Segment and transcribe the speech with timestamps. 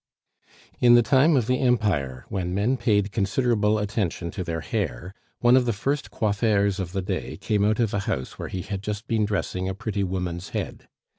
[0.79, 5.55] In the time of the Empire, when men paid considerable attention to their hair, one
[5.55, 8.81] of the first coiffeurs of the day came out of a house where he had
[8.81, 10.87] just been dressing a pretty woman's head.